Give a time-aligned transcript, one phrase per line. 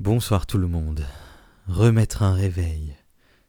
[0.00, 1.04] Bonsoir tout le monde.
[1.68, 2.96] Remettre un réveil.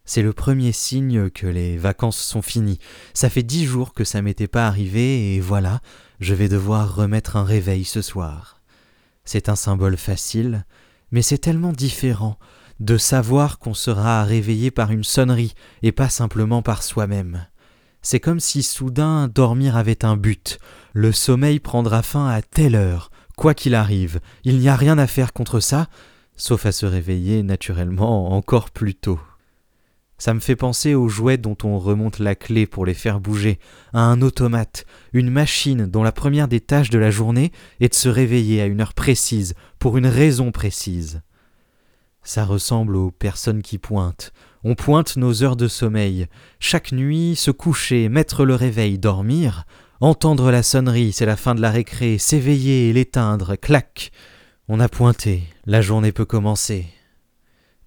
[0.03, 2.79] C'est le premier signe que les vacances sont finies.
[3.13, 5.79] Ça fait dix jours que ça m'était pas arrivé et voilà,
[6.19, 8.59] je vais devoir remettre un réveil ce soir.
[9.23, 10.65] C'est un symbole facile,
[11.11, 12.37] mais c'est tellement différent
[12.81, 17.47] de savoir qu'on sera réveillé par une sonnerie et pas simplement par soi-même.
[18.01, 20.59] C'est comme si soudain dormir avait un but.
[20.91, 24.19] Le sommeil prendra fin à telle heure, quoi qu'il arrive.
[24.43, 25.87] Il n'y a rien à faire contre ça,
[26.41, 29.19] sauf à se réveiller naturellement encore plus tôt.
[30.17, 33.59] Ça me fait penser aux jouets dont on remonte la clé pour les faire bouger,
[33.93, 37.93] à un automate, une machine dont la première des tâches de la journée est de
[37.93, 41.21] se réveiller à une heure précise, pour une raison précise.
[42.23, 44.33] Ça ressemble aux personnes qui pointent.
[44.63, 46.25] On pointe nos heures de sommeil.
[46.59, 49.65] Chaque nuit, se coucher, mettre le réveil, dormir,
[49.99, 54.11] entendre la sonnerie, c'est la fin de la récré, s'éveiller et l'éteindre, clac.
[54.67, 56.85] On a pointé, la journée peut commencer.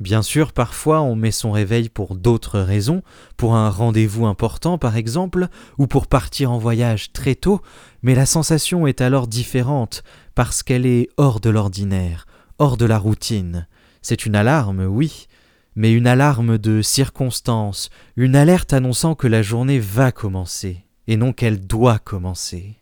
[0.01, 3.03] Bien sûr, parfois on met son réveil pour d'autres raisons,
[3.37, 7.63] pour un rendez-vous important par exemple, ou pour partir en voyage très tôt,
[8.03, 10.03] mais la sensation est alors différente,
[10.35, 12.27] parce qu'elle est hors de l'ordinaire,
[12.59, 13.69] hors de la routine.
[14.03, 15.29] C'est une alarme, oui,
[15.77, 21.33] mais une alarme de circonstance, une alerte annonçant que la journée va commencer, et non
[21.33, 22.77] qu'elle doit commencer.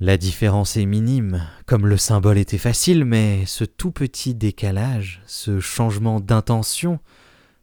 [0.00, 5.58] La différence est minime, comme le symbole était facile, mais ce tout petit décalage, ce
[5.58, 7.00] changement d'intention,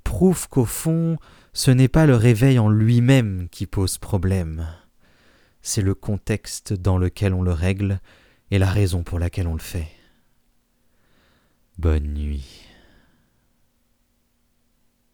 [0.04, 1.18] prouve qu'au fond,
[1.54, 4.68] ce n'est pas le réveil en lui-même qui pose problème.
[5.62, 8.02] C'est le contexte dans lequel on le règle
[8.52, 9.88] et la raison pour laquelle on le fait.
[11.78, 12.68] Bonne nuit.